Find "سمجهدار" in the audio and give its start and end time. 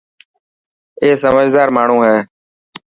1.23-1.69